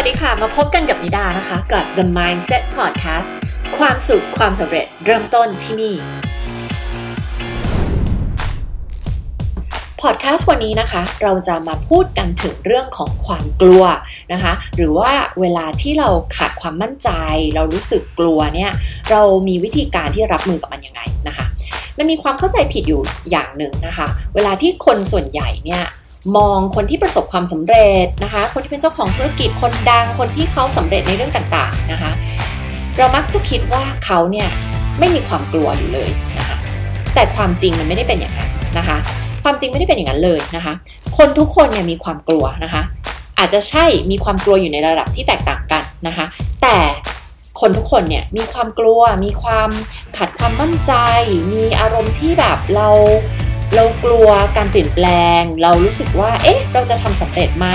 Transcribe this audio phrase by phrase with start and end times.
[0.00, 3.30] วัสดีค่ะ มาพบกันกับนิดานะคะ กับ The Mindset Podcast
[3.78, 5.94] ความสุขความสำเร็จเริ่มต้นที่นี่
[10.00, 13.84] พอดแคสต์วันนี้นะคะ เราจะมาพูดกันถึงเรื่องของความกลัว
[14.32, 17.10] นะคะ หรือว่าเวลาที่เราขาดความมั่นใจ
[17.54, 18.72] เรารู้สึกกลัวเนี่ย
[19.10, 21.46] เรามีวิธีการที่รับมือกับมันยังไงนะคะ
[21.98, 23.00] มันมีความเข้าใจผิดอยู่
[23.30, 25.84] อย่างหนึ่งนะคะ เวลาที่คนส่วนใหญ่เนี่ย
[26.36, 32.12] มองคนที่ประสบความสำเร็จนะคะ คนที่เป็นเจ้าของธุรกิจคนดังคนที่เขาสำเร็จในเรื่องต่างๆนะคะ
[32.96, 34.48] เรามักจะคิดว่าเขาเนี่ย
[34.98, 36.56] ไม่มีความกลัวอยู่เลยนะคะ
[37.14, 38.96] แต่ความจริงมันไม่ได้เป็นอย่างนั้นนะคะ
[39.42, 40.74] ความจริงไม่ได้เป็นอย่างนั้นเลยนะคะ
[41.16, 42.82] คนทุกคนเนี่ยมีความกลัวนะคะ
[43.38, 46.26] อาจจะใช่มีความกลัวอยู่ในระดับที่แตกต่างกันนะคะ
[46.62, 46.78] แต่
[47.60, 49.70] คนทุกคนเนี่ยมีความกลัว มีความ
[50.16, 50.92] ขาดความมั่นใจ
[51.52, 52.88] มีอารมณ์ที่แบบเรา
[53.76, 55.06] เรากลัวการเปลี่ยนแปล
[55.40, 57.66] ง เรารู้สึกว่า เอ๊ะ เราจะทำสำเร็จไหม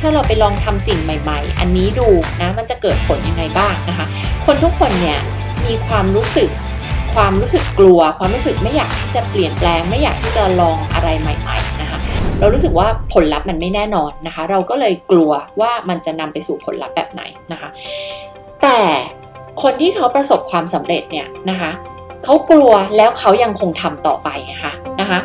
[0.00, 2.08] ถ้าเราไปลองทำสิ่งใหม่ ๆ อันนี้ดู
[2.40, 4.06] นะ มันจะเกิดผลยังไงบ้างนะคะ
[4.46, 5.18] คนทุกคนเนี่ย
[5.66, 6.50] มีความรู้สึก
[7.14, 11.98] ความรู้สึกกลัว ความรู้สึกไม่อยากที่จะเปลี่ยนแปลง ไม่อยากที่จะลองอะไรใหม่ ๆ นะคะ
[12.40, 17.68] เรารู้สึกว่าผลลัพธ์มันไม่แน่นอนนะคะ เราก็เลยกลัวว่ามันจะนำไปสู่ผลลัพธ์แบบไหนนะคะ
[18.62, 18.78] แต่
[19.62, 21.70] คนที่เขาประสบความสำเร็จเนี่ยนะคะ
[22.24, 25.18] เขากลัวแล้วเขายังคงทำต่อไปนะคะนะคะ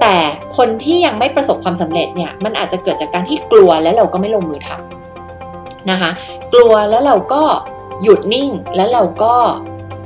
[0.00, 0.16] แต่
[0.56, 6.10] คนที่ยังไม่ประสบความสำเร็จเนี่ยมันอาจจะเกิดจากการที่กลัวแล้วเราก็ไม่ลงมือทำนะคะ
[6.54, 7.42] กลัวแล้วเราก็
[8.02, 9.34] หยุดนิ่งแล้วเราก็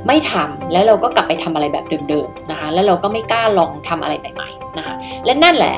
[0.07, 4.93] ไม่ทำแล้วเราก็กลับไปทำอะไรแบบเดิมๆนะคะแล้วเราก็ไม่กล้าลองทำอะไรใหม่ๆนะคะ
[5.25, 5.75] และนั่นแหละ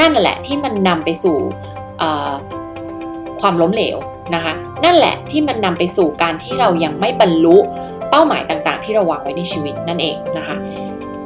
[0.00, 1.36] นั่นแหละที่มันนำไปสู่
[3.40, 3.96] ความล้มเหลว
[4.34, 7.56] นะคะนั่นแหละที่มันนำไปสู่การที่เรายังไม่บรรลุ
[8.10, 10.56] เป้าหมายต่างๆ ที่เราวางไว้ในชีวิตนั่นเองนะคะ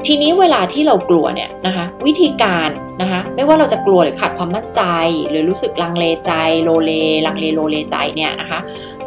[0.07, 2.69] ทีนี้เวลาที่เรากลัวเนี่ยนะคะวิธีการ
[3.03, 4.83] นะคะไม่ว่าเราจะกลัวหรือขาดความมั่นใจ
[5.29, 6.93] หรือรู้สึกลังเลใจโลเล
[7.27, 8.59] ลังเลโลเลใจเนี่ยนะคะ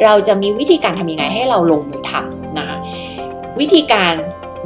[0.04, 2.78] เราจะมีวิธีการทำยังไงให้เราลงมือทำนะคะ
[3.60, 4.14] วิธีการ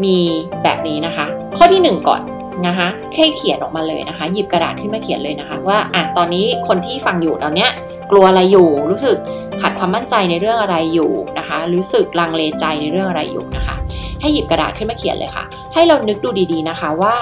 [0.03, 0.17] มี
[0.63, 1.25] แบบนี้นะคะ
[1.57, 2.21] ข้อที่ 1 ก่อน
[2.67, 7.69] นะคะแค่เขียนออกมาเลยนะคะ หยิบกระดาษขึ้นมาเขียนเลยนะคะ ว่าอะตอนนี้คนที่ฟังอยู่ตอนเนี้ย
[8.11, 9.17] กลัวอะไรอยู่ รู้สึก
[9.61, 13.76] ขาดความมั่นใจในเรื่องอะไรอยู่นะคะ รู้สึกลังเลใจในเรื่องอะไรอยู่นะคะ
[14.21, 17.15] ให้หยิบกระดาษขึ้นมาเขียนเลยค่ะ ให้เรานึกดูดีๆนะคะว่า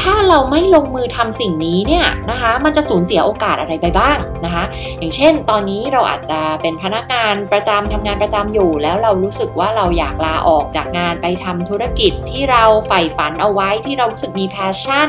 [0.00, 4.64] ถ้าเราไม่ลงมือทำสิ่งนี้เนี่ยนะคะ มันจะสูญเสียโอกาสอะไรไปบ้างนะคะ
[4.98, 15.08] อย่างเช่น ตอนนี้เราอาจจะเป็นพนักงานประจำทำงานประจำอยู่ แล้วเรารู้สึกว่าเราอยากลาออกจากงานไปทำธุรกิจที่เราใฝ่ฝันเอาไว้ที่เรารู้สึกมีแพชชั่น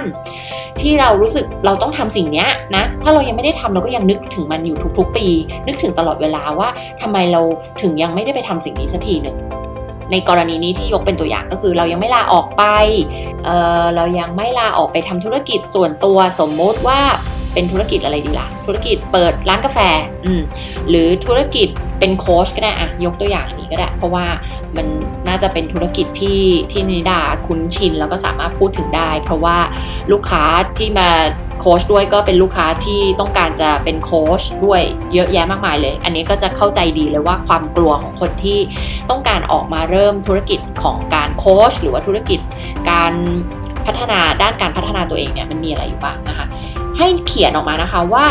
[0.81, 5.27] ที่เรารู้สึกเราต้องทำสิ่งนี้นะถ้าเรายังไม่ได้ทำเราก็ยังนึกถึงมันอยู่ทุกๆ ปี
[5.67, 6.69] นึกถึงตลอดเวลาว่า
[7.01, 7.41] ทำไมเรา
[7.81, 9.37] ถึงยังไม่ได้ไปทำสิ่งนี้สักทีหนึ่ง
[10.11, 12.63] ในกรณีนี้ที่ยกเป็นตัวอย่างก็คือ เรายังไม่ลาออกไป
[13.45, 16.99] เเรายังไม่ลาออกไปทำธุรกิจส่วนตัวสมมติว่า
[17.53, 19.79] เป็นธุรกิจอะไรดีละ่ะ ธุรกิจเปิดร้านกาแฟ
[20.25, 20.41] อืม
[20.89, 21.67] หรือธุรกิจ
[21.99, 24.25] เป็นโค้ชก็ได้อะยกตัวอย่างนี้ก็ได้ เพราะว่า
[24.75, 24.87] มัน
[25.27, 26.41] น่าจะเป็นธุรกิจที่
[26.71, 29.57] ที่นิดาคุ้นชินแล้วก็สามารถพูดถึงได้ เพราะว่า
[30.11, 30.43] ลูกค้า
[30.77, 31.09] ที่มา
[31.61, 34.81] โค้ชด้วยก็เป็นลูกค้าที่ต้องการจะเป็นโค้ชด้วย
[35.13, 38.59] เยอะแยะมากมายเลย อันนี้ก็จะเข้าใจดีเลยว่าความกลัวของคนที่
[39.09, 42.39] ต้องการออกมาเริ่มธุรกิจของการโค้ชหรือว่าธุรกิจ
[42.91, 43.13] การ
[43.85, 46.45] พัฒนาด้านการพัฒนาตัวเองเนี่ยมันมีอะไรอยู่บ้างนะคะ
[46.97, 48.27] ให้เขียนออกมานะคะว่า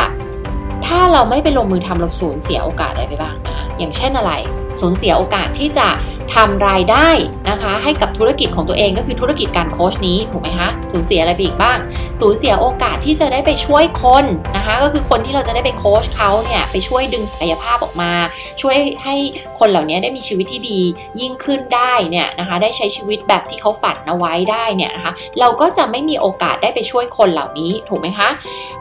[0.87, 4.33] ถ้าเราไม่ไปลงมือทำเราสูญเสียโอกาสอะไรไปบ้างนะอย่างเช่นอะไร
[4.81, 5.87] สูญเสียโอกาสที่จะ
[6.35, 7.09] ทำรายได้
[7.51, 11.79] นะคะ ให้กับธุรกิจของตัวเองก็คือธุรกิจการโค้ชนี้ถูกไหมคะสูญเสียอะไรไปอีกบ้าง
[12.21, 14.25] สูญเสียโอกาสที่จะได้ไปช่วยคน
[14.57, 18.13] นะคะ ก็คือคนที่เราจะได้ไปโค้ชเขาเนี่ยไปช่วยดึงศักยภาพออกมา
[18.61, 19.15] ช่วยให้
[19.59, 20.81] คนเหล่านี้ได้มีชีวิตที่ดี
[21.21, 28.29] ยิ่งขึ้นได้เนี่ยนะคะ ได้ใช้ชีวิตแบบที่เขาฝันเอาไว้ได้เนี่ยนะคะ เราก็จะไม่มีโอกาสได้ไปช่วยคนเหล่านี้ถูกไหมคะ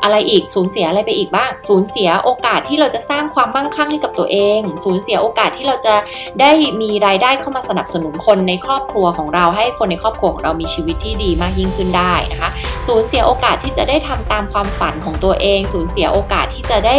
[0.03, 5.95] อะไรอีกสูญเสียอะไรไปอีกบ้าง สูญเสียโอกาสที่เราจะสร้างความมั่งคั่งให้กับตัวเอง สูญเสียโอกาสที่เราจะ
[6.41, 12.49] ได้มีรายได้เข้ามาสนับสนุนคนในครอบครัวของเราให้คนในครอบครัวของเรามีชีวิตที่ดีมากยิ่งขึ้นได้นะคะ
[12.87, 16.97] สูญเสียโอกาสที่จะได้ทำตามความฝันของตัวเองสูญเสียโอกาสที่จะได้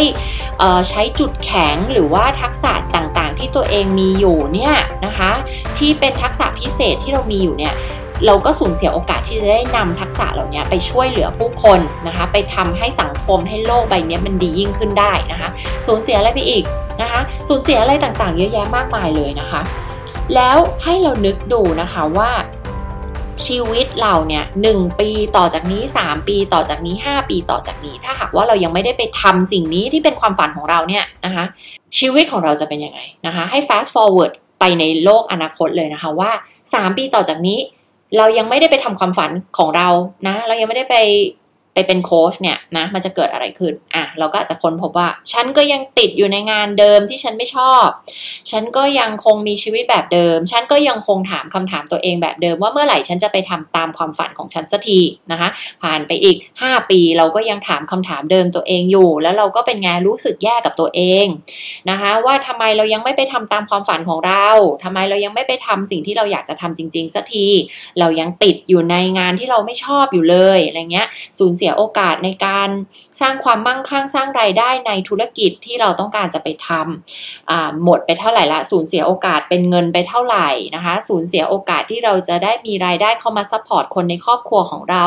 [0.89, 4.75] ใช้จุดแข็งหรือว่าทักษะต่างๆ ที่ตัวเองมีอยู่เนี่ย
[5.07, 5.31] นะคะ
[5.79, 7.75] ที่เป็นทักษะพิเศษที่เรามีอยู่เนี่ย
[8.27, 15.49] เราก็สูญเสียโอกาสที่จะได้นำทักษะเหล่านี้ไปช่วยเหลือผู้คนนะคะไปทำให้สังคมให้โลกใบนี้มันดียิ่งขึ้นได้นะคะ
[15.87, 16.65] สูญเสียอะไรไปอีก
[17.03, 19.61] นะคะสูญเสียอะไรต่างๆ เยอะแยะมากมายเลยนะคะ
[20.35, 22.31] แล้วให้เรานึกดูนะคะว่า
[23.47, 24.67] ชีวิตเราเนี่ยห
[25.01, 31.45] ปีต่อจากนี้ 3 ปีต่อจากนี้ 5 ปีต่อจากนี้ ถ้าหากว่าเรายังไม่ได้ไปทำสิ่งนี้ที่เป็นความฝันของเราเนี่ยนะคะ
[31.99, 36.31] ชีวิตของเราจะเป็นยังไงนะคะให้ fast forward ไปในโลกอนาคตเลยนะคะว่า
[36.65, 37.59] 3 ปีต่อจากนี้
[38.17, 39.89] เรายังไม่ได้ไปทำความฝันของเรา
[40.27, 40.97] นะเรายังไม่ได้ไป
[41.75, 47.87] ไปเป็นโค้ชเนี่ยนะมันจะเกิดอะไรขึ้นอะเราก็อาจจะค้นพบว่า ฉันก็ยังติดอยู่ในงานเดิมที่ฉันไม่ชอบ
[48.51, 55.01] ฉันก็ยังคงมีชีวิตแบบเดิม ฉันก็ยังคงถามคำถามตัวเองแบบเดิม ว่าเมื่อไหร่ฉันจะไปทำตามความฝันของฉันสักที
[55.31, 55.49] นะคะ
[55.83, 61.27] ผ่านไปอีก 5 ปีเราก็ยังถามคำถามเดิมตัวเองอยู่ แล้วเราก็เป็นไงรู้สึกแย่กับตัวเอง
[61.91, 64.49] นะคะ ว่าทำไมเรายังไม่ไปทำตามความฝันของเรา
[64.85, 67.47] ทำไมเรายังไม่ไปทำสิ่งที่เราอยากจะทำจริง ๆสักที
[68.01, 71.09] เรายังติดอยู่ในงานที่เราไม่ชอบอยู่เลยอะไรเงี้ย
[71.39, 72.69] สูญเสียโอกาสในการ
[73.21, 85.05] สร้างความมั่งคั่งสร้างรายได้ในธุรกิจที่เราต้องการจะไปทำหมดไปเท่าไหร่ละสูญเสียโอกาสเป็นเงินไปเท่าไหร่นะคะสูญเสียโอกาสที่เราจะได้มีรายได้เข้ามา support คนในครอบครัวของเรา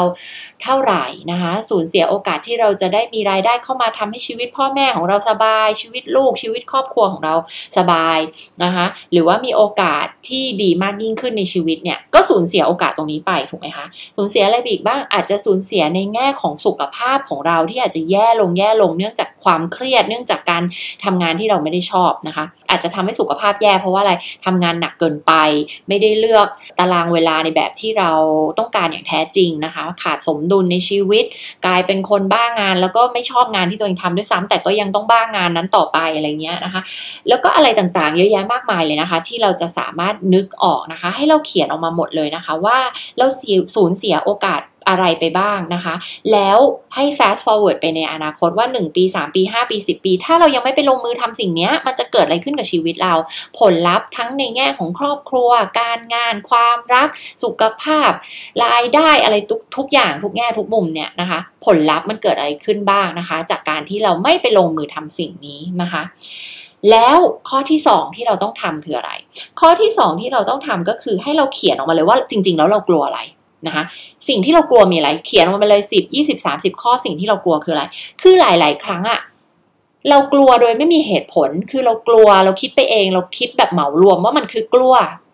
[0.64, 7.36] เท่าไหร่นะคะสูญเสียโอกาสที่เราจะได้มีรายได้เข้ามาทำให้ชีวิตพ่อแม่ของเราสบาย ชีวิตลูกชีวิตครอบครัวของเรา
[7.78, 8.20] สบาย
[8.64, 13.86] นะคะหรือว่ามีโอกาสที่ดีมากยิ่งขึ้นในชีวิตเนี่ยก็สูญเสียโอกาสตรงนี้ไปถูกไหมคะ
[14.18, 20.64] สูญเสียอะไรอีกบ้างอาจจะสูญเสียในแง่ของสุขภาพของเราที่อาจจะแย่ลงแย่ลงเนื่องจากความเครียด เนื่องจากการ
[21.06, 24.14] ทำงานที่เราไม่ได้ชอบนะคะ อาจจะทำให้สุขภาพแย่เพราะว่าอะไร
[24.46, 25.34] ทำงานหนักเกินไป
[25.88, 26.48] ไม่ได้เลือก
[26.80, 28.12] ตารางเวลาในแบบที่เรา
[28.60, 31.26] ต้องการอย่างแท้จริงนะคะ ขาดสมดุลในชีวิต
[31.66, 36.82] กลายเป็นคนบ้างาน แล้วก็ไม่ชอบงานที่ตัวเองทำด้วยซ้ำแต่ก็ยังต้องบ้างานนั้นต่อไปอะไรเงี้ยนะคะ
[37.30, 42.78] แล้วก็อะไรต่างๆ เยอะแยะมากมายเลยนะคะ ที่เราจะสามารถนึกออกนะคะ ให้เราเขียนออกมาหมดเลยนะคะ ว่า
[43.18, 43.26] เรา
[43.76, 45.96] สูญเสียโอกาส อะไรไปบ้างนะคะ
[46.32, 46.58] แล้ว
[46.96, 53.14] ให้ fast forward ไปในอนาคตว่า 1 ปี 3 ปี 5 ปี 10 ปี ถ้าเรายังไม่ไปลงมือทำสิ่งนี้มันจะเกิดอะไรขึ้นกับชีวิตเรา
[53.60, 55.50] ผลลัพธ์ทั้งในแง่ของครอบครัว
[55.82, 57.08] การงาน ความรัก
[57.44, 58.12] สุขภาพ
[58.64, 66.04] รายได้อะไรทุกทุกอย่างทุกแง่ทุกมุมเนี่ยนะคะ ผลลัพธ์มันเกิดอะไรขึ้นบ้างนะคะ จากการที่เราไม่ไปลงมือทำสิ่งนี้นะคะ
[66.92, 67.18] แล้ว
[67.50, 69.12] ข้อที่ 2 ที่เราต้องทำคืออะไร
[69.60, 73.20] ข้อที่ 2 ที่เราต้องทำก็คือให้เราเขียนออกมาเลยว่าจริง ๆ แล้วเรากลัวอะไร
[73.68, 73.84] นะคะ
[74.28, 77.84] สิ่งที่เรากลัวมีอะไรเขียนออกมาเลยสิบยี่สิบสามสิบข้อสิ่งที่เรากลัวคืออะไร
[78.22, 79.22] คือหลาย ๆ ครั้งอะ
[80.10, 84.94] เรากลัวโดยไม่มีเหตุผล คือเรากลัวเราคิดไปเอง เราคิดแบบเหมารวมว่ามันคือกลัว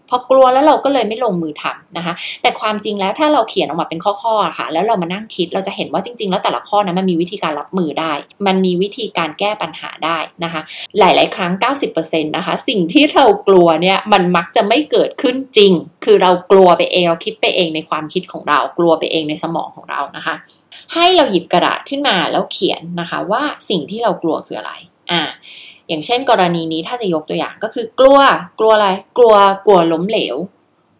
[0.10, 8.14] พอกลัวแล้วเราก็เลยไม่ลงมือทำนะคะ แต่ความจริงแล้วถ้าเราเขียนออกมาเป็นข้อๆค่ะ แล้วเรามานั่งคิดเราจะเห็นว่าจริง ๆ แล้วแต่ละข้อนะมันมีวิธีการรับมือได้
[8.48, 10.62] มันมีวิธีการแก้ปัญหาได้นะคะ
[11.00, 11.52] หลาย ๆ ครั้ง
[11.90, 15.74] 90%นะคะ สิ่งที่เรากลัวเนี่ยมันมักจะไม่เกิดขึ้นจริง
[16.06, 20.36] คือเรากลัวไปเองเราคิดไปเองในความคิดของเรา กลัวไปเองในสมองของเรานะคะ
[20.94, 24.74] ให้เราหยิบกระดาษขึ้นมาแล้วเขียนนะคะ ว่าสิ่งที่เรากลัวคืออะไร
[25.12, 25.22] อ่า
[25.90, 28.20] อย่างเช่น กรณีนี้ถ้าจะยกตัวอย่างก็คือกลัว
[28.60, 30.36] กลัวอะไร กลัว กลัวล้มเหลว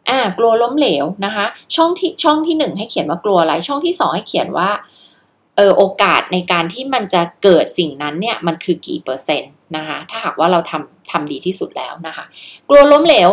[0.10, 1.46] อ่า กลัวล้มเหลวนะคะ
[1.76, 4.70] ช่องที่ช่องที่หนึ่งให้เขียนว่ากลัวอะไร ช่องที่สองให้เขียนว่า
[5.58, 12.26] เออโอกาสในการที่มันจะเกิดสิ่งนั้นเนี่ยมันคือกี่เปอร์เซ็นต์นะคะ ถ้าหากว่าเราทำทำดีที่สุดแล้วนะคะ
[12.70, 13.30] กลัวล้มเหลว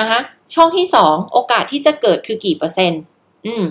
[0.00, 0.18] นะคะ
[0.54, 3.02] ช่องที่สองโอกาสที่จะเกิดคือกี่เปอร์เซ็นต์
[3.46, 3.64] อืม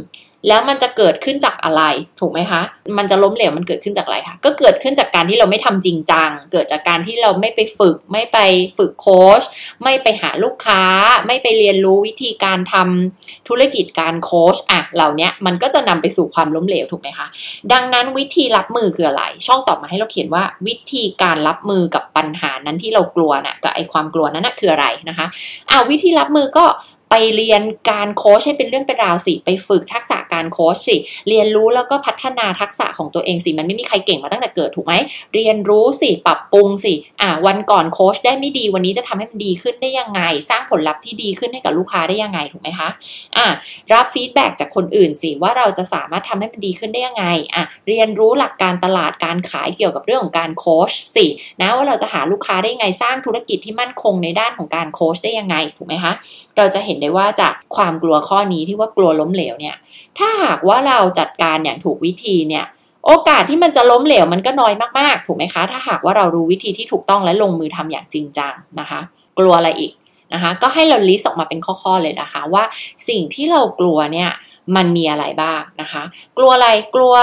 [0.48, 1.84] แล้วมันจะเกิดขึ้นจากอะไร
[2.20, 2.62] ถูกไหมคะ
[2.98, 8.38] มันจะล้มเหลวมันเกิดขึ้นจากอะไรคะ ก็เกิดขึ้นจากการที่เราไม่ทำจริงจัง เกิดจากการที่เราไม่ไปฝึก ไม่ไป
[8.78, 9.42] ฝึกโค้ช
[9.84, 10.82] ไม่ไปหาลูกค้า
[11.28, 17.28] ไม่ไปเรียนรู้วิธีการทำธุรกิจการโค้ชอะ เหล่านี้มันก็จะนำไปสู่ความล้มเหลวถูกไหมคะ
[17.72, 25.28] ดังนั้นวิธีรับมือคืออะไร ช่องตอบมาให้เราเขียนว่าวิธีการรับมือกับปัญหานั้นที่เรากลัวนะ่ะ กับไอความกลัวนั้นนะคืออะไรนะคะ
[25.70, 26.66] อ่าวิธีรับมือก็
[27.10, 30.96] ไปเรียนการโค้ชให้เป็นเรื่องเป็นราวสิ ไปฝึกทักษะการโค้ชสิ
[31.30, 34.94] เรียนรู้แล้วก็พัฒนาทักษะของตัวเองสิ มันไม่มีใครเก่งมาตั้งแต่เกิดถูกไหม
[35.34, 42.90] เรียนรู้สิ ปรับปรุงสิ อ่าวันก่อนโค้ชได้ไม่ดี วันนี้จะทำให้มันดีขึ้นได้ยังไง สร้างผลลัพธ์ที่ดีขึ้นให้กับลูกค้าได้ยังไงถูกไหมคะ
[43.38, 43.46] อ่า
[43.94, 51.26] รับฟีดแบ็จากคนอื่นสิว่าเราจะสามารถทำให้มันดีขึ้นได้ยังไง อะ เรียนรู้หลักการตลาดการขายเกี่ยวกับเรื่องของการโค้ชสิ
[51.62, 56.14] นะว่าเราจะหาลูกค้าได้ยังไง สร้างธุรกิจที่มั่นคงในด้านของการโค้ชได้ยังไงถูกไหมคะ
[56.58, 59.76] เราจะเห็นได้ว่าจากความกลัวข้อนี้ที่ว่ากลัวล้มเหลวเนี่ย
[60.18, 62.66] ถ้าหากว่าเราจัดการอย่างถูกวิธีเนี่ย
[63.06, 69.00] โอกาสที่มันจะล้มเหลวมันก็น้อยมากๆ ถูกไหมคะ ถ้าหากว่าเรารู้วิธีที่ถูกต้องและลงมือทำอย่างจริงจังนะคะ
[69.40, 69.94] กลัวอะไรอีก
[70.34, 72.64] นะคะ ก็ให้เราลิสต์ออกมาเป็นข้อๆเลยนะคะ ว่า
[73.08, 74.30] สิ่งที่เรากลัวเนี่ย
[74.76, 76.04] มันมีอะไรบ้างนะคะ
[76.38, 77.16] กลัวอะไรกลัว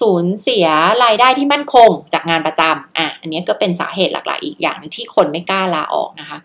[0.00, 0.66] สูญเสีย
[1.04, 6.38] รายได้ที่มั่นคงจากงานประจำอะอันนี้ก็เป็นสาเหตุหลักๆ อีกอย่างนึงที่คนไม่กล้าลาออกนะคะ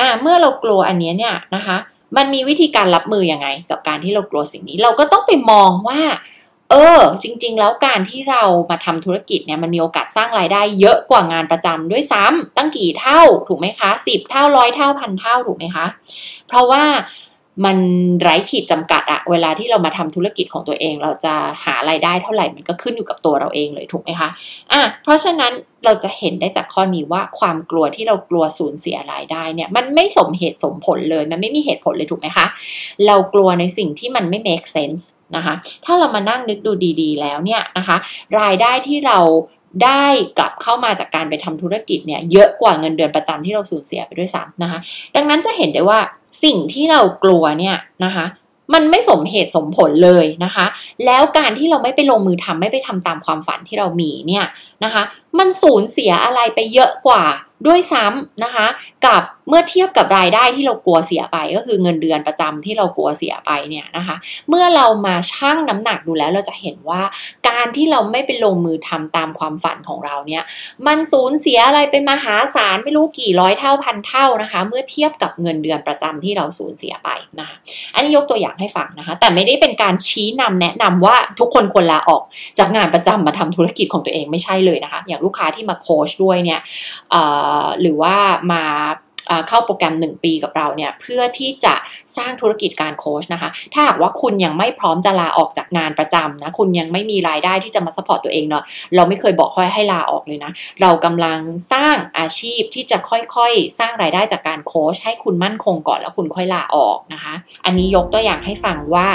[0.00, 1.76] อ่าเมื่อเรากลัวอันนี้เนี่ยนะคะ
[2.16, 6.00] มันมีวิธีการรับมืออยังไง กับการที่เรากลัวสิ่งนี้ เราก็ต้องไปมองว่า
[6.70, 15.86] เออ จริง ๆ แล้วการที่เรามาทำธุรกิจเนี่ยมันมีโอกาสสร้างรายได้เยอะกว่างานประจำด้วยซ้ำตั้งกี่เท่าถูกไหมคะสิบเท่าร้อยเท่าพันเท่าถูกไหมคะ
[16.48, 16.84] เพราะว่า
[17.64, 17.78] มัน
[18.22, 24.28] ไร้ขีดจำกัดอะเวลาที่เรามาทำธุรกิจของตัวเอง เราจะหาไรายได้เท่าไหร่มันก็ขึ้นอยู่กับตัวเราเองเลยถูกไหมคะ
[24.72, 25.52] อะเพราะฉะนั้น
[25.84, 32.46] เราจะเห็นได้จากข้อนี้ว่าความกลัวที่เรากลัวสูญเสียรายได้เนี่ย มันไม่สมเหตุสมผลเลย มันไม่มีเหตุผลเลยถูกไหมคะ
[33.06, 35.02] เรากลัวในสิ่งที่มันไม่ make sense
[35.36, 35.54] นะคะ
[35.84, 37.96] ถ้าเรามานั่งนึกดูดี ๆ แล้วเนี่ยนะคะ
[38.40, 39.18] รายได้ที่เรา
[39.84, 40.04] ได้
[40.38, 44.78] กลับเข้ามาจากการไปทำธุรกิจเนี่ยเยอะกว่าเงินเดือนประจำที่เราสูญเสียไปด้วยซ้ำนะคะ
[45.16, 46.00] ดังนั้นจะเห็นได้ว่า
[46.44, 48.26] สิ่งที่เรากลัวเนี่ยนะคะ
[48.74, 50.66] มันไม่สมเหตุสมผลเลยนะคะ
[51.06, 54.44] แล้วการที่เราไม่ไปลงมือทำไม่ไปทำตามความฝันที่เรามีเนี่ย
[54.84, 55.02] นะคะ
[55.38, 57.24] มันสูญเสียอะไรไปเยอะกว่า
[57.66, 58.66] ด้วยซ้ำนะคะ
[59.06, 64.16] กับเมื่อเทียบกับรายได้ที่เรากลัวเสียไป ก็คือเงินเดือนประจำที่เรากลัวเสียไปเนี่ยนะคะ
[64.48, 67.02] เมื่อเรามาชั่งน้ำหนักดูแล้วเราจะเห็นว่า
[67.48, 70.42] การที่เราไม่ไปลงมือทำตามความฝันของเราเนี่ย
[70.86, 77.56] มันสูญเสียอะไรไปมหาศาลไม่รู้กี่ร้อยเท่าพันเท่านะคะ เมื่อเทียบกับเงินเดือนประจำที่เราสูญเสียไปนะคะ
[77.94, 82.22] อันนี้ยกตัวอย่างให้ฟังนะคะ แต่ไม่ได้เป็นการชี้นำแนะนำว่าทุกคนควรลาออก
[82.58, 86.60] จากงานประจำมาทำธุรกิจของตัวเองไม่ใช่เลยนะคะ อย่างลูกค้าที่มาโค้ชด้วยเนี่ย
[87.80, 88.16] หรือว่า
[88.52, 88.64] มา
[89.48, 91.74] เข้าโปรแกรม 1 ปีกับเราเนี่ยเพื่อที่จะ
[92.16, 98.64] สร้างธุรกิจการโค้ชนะคะ ถ้าหากว่าคุณยังไม่พร้อมจะลาออกจากงานประจำนะคุณยังไม่มีรายได้ที่จะมา support ตัวเองเนาะ
[98.96, 101.38] เราไม่เคยบอกให้ให้ลาออกเลยนะ เรากำลัง
[101.72, 109.08] สร้างอาชีพที่จะค่อยๆ สร้างรายได้จากการโค้ชให้คุณมั่นคงก่อนแล้วคุณค่อยลาออกนะคะ อันนี้ยกตัวอย่างให้ฟังว่า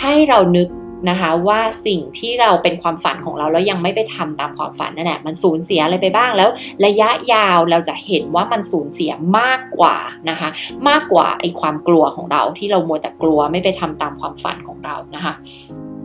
[0.00, 0.68] ให้เรานึก
[1.08, 6.50] นะคะว่าสิ่งที่เราเป็นความฝันของเราแล้วยังไม่ไปทำตามความฝันนั่นแหละมันสูญเสียอะไรไปบ้างแล้ว
[6.86, 9.96] ระยะยาวเราจะเห็นว่ามันสูญเสียมากกว่า
[10.30, 10.48] นะคะ
[10.88, 15.34] มากกว่าไอความกลัวของเราที่เรามัวแต่กลัวไม่ไปทำตามความฝันของเรานะคะ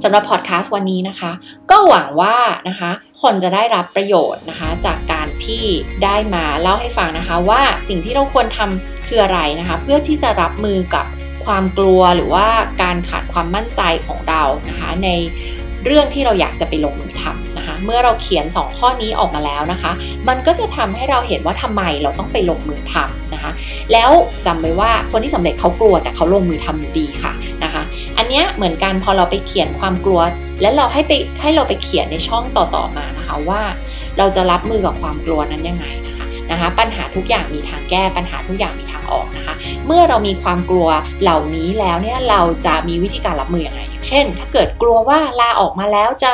[0.04, 1.32] สำหรับพอดแคสต์วันนี้นะคะ
[1.72, 2.38] ก็หวังว่า
[2.70, 2.92] นะคะ
[3.22, 5.66] คนจะได้รับประโยชน์นะคะ จากการที่
[6.04, 11.06] ได้มาเล่าให้ฟังนะคะ ว่าสิ่งที่เราควรทำคืออะไรนะคะ เพื่อที่จะรับมือกับ
[11.46, 12.48] ความกลัวหรือว่า
[12.82, 15.10] การขาดความมั่นใจของเรานะคะใน
[15.86, 19.92] เรื่องที่เราอยากจะไปลงมือทำนะคะ เมื่อเราเขียน 2 ข้อนี้ออกมาแล้วนะคะ
[20.28, 23.52] มันก็จะทำให้เราเห็นว่าทำไมเราต้องไปลงมือทำนะคะ
[23.94, 24.12] แล้ว
[24.46, 27.82] จำไว้ว่าคนที่สำเร็จเขากลัวแต่เขาลงมือทำอยู่ดีค่ะนะคะ
[28.18, 30.22] อันนี้เหมือนกันพอเราไปเขียนความกลัว
[30.62, 33.62] แล้วเราให้ไปให้เราไปเขียนในช่องต่อๆมานะคะว่า
[34.18, 35.86] เราจะรับมือกับความกลัวนั้นยังไง
[36.52, 40.90] นะคะ ปัญหาทุกอย่างมีทางแก้ปัญหาทุกอย่างมีทางออกนะคะ เมื่อเรามีความกลัว
[41.22, 46.32] เหล่านี้แล้วเนี่ยเราจะมีวิธีการรับมืออยังไงเช่น ถ้าเกิดกลัวว่าลาออกมาแล้วจะ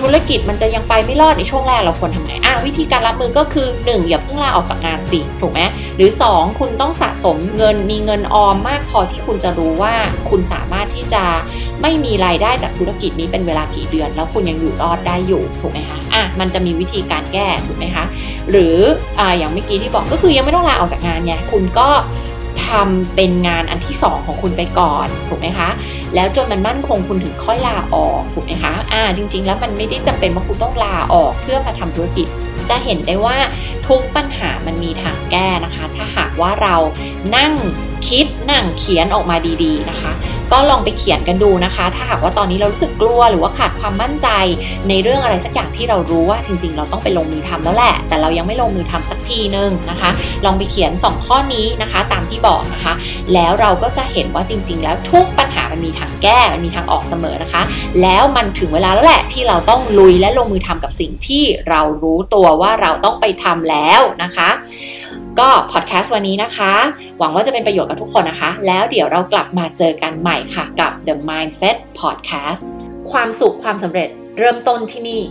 [0.00, 5.60] ธุรกิจมันจะยังไปไม่รอดในช่วงแรกเราควรทำไงอะวิธีการรับมือก็คือ 1 อย่าเพิ่งลาออกจากงานสิถูกไหม
[5.96, 9.94] หรือ 2 คุณต้องสะสมเงินมีเงินออมมากพอที่คุณจะรู้ว่า
[10.30, 11.22] คุณสามารถที่จะ
[11.82, 18.04] ไม่มีรายได้จากธุรกิจนี้เป็นเวลากี่เดือน แล้วคุณยังอยู่รอดได้อยู่ถูกไหมคะอะมันจะมีวิธีการแก้ถูกไหมคะ
[18.50, 18.76] หรือ
[19.20, 21.88] อ่าอย่างเมื่อกี้ที่บอกก็คือยังไม่ต้องลาออกจากงานไงคุณก็
[22.66, 25.68] ทำเป็นงานอันที่ 2 ของคุณไปก่อนถูกไหมคะ
[26.14, 32.26] แล้วจนมันมั่นคงคุณถึงค่อยลาออกถูกไหมคะอ่าจริง ๆ แล้วมันไม่ได้จำเป็นว่าคุณต้องลาออกเพื่อมาทำธุรกิจ
[32.70, 33.36] จะเห็นได้ว่า
[33.88, 36.76] ทุกปัญหามันมีทางแก้นะคะ ถ้าหากว่าเรา
[37.36, 37.52] นั่ง
[38.08, 40.12] คิดนั่งเขียนออกมาดีๆนะคะ
[40.52, 44.28] ก็ลองไปเขียนกันดูนะคะ ถ้าหากว่าตอนนี้เรารู้สึกกลัวหรือว่าขาดความมั่นใจ
[44.88, 50.10] ในเรื่องอะไรสักอย่างที่เรารู้ว่าจริง ๆ เราต้องไปลงมือทำแล้วแหละ แต่เรายังไม่ลงมือทำสักทีนึงนะคะ
[50.44, 52.92] ลองไปเขียน 2 ข้อนี้นะคะ ตามที่บอกนะคะ
[53.34, 57.62] แล้วเราก็จะเห็นว่าจริง ๆ แล้วทุกปัญหามันมีทางแก้ มันมีทางออกเสมอนะคะ
[58.02, 64.48] แล้วมันถึงเวลาแล้วแหละที่เราต้องลุยและลงมือทำกับสิ่งที่เรารู้ตัวว่าเราต้องไปทำแล้วนะคะ
[65.38, 66.72] ก็พอดแคสต์วันนี้นะคะ
[67.18, 72.62] หวังว่าจะเป็นประโยชน์กับทุกคนนะคะ แล้วเดี๋ยวเรากลับมาเจอกันใหม่ค่ะกับ The Mindset Podcast
[73.10, 74.08] ความสุขความสำเร็จ
[74.38, 75.22] เริ่มต้นที่นี่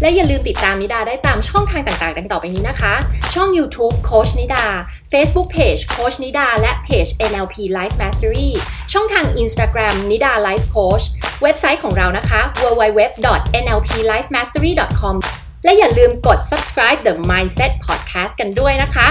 [0.00, 2.94] และอย่าลืมติดตามนิดาได้ตามช่องทางต่างๆ ดังต่อไปนี้นะคะ
[3.34, 4.64] ช่อง YouTube โคชนิดา
[5.12, 8.48] Facebook Page โคชนิดา และเพจ NLP Life Mastery
[8.92, 11.04] ช่องทาง Instagram นิดา Life Coach
[11.42, 15.16] เว็บไซต์ของเรานะคะ www.nlplifemastery.com
[15.64, 19.08] และอย่าลืมกด subscribe the mindset podcast กันด้วยนะคะ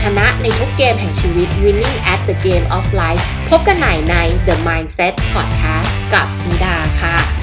[0.00, 7.33] ชนะในทุกเกมแห่งชีวิต winning at the game of life พบกันใหม่ใน the mindset podcast กับดีดาค่ะ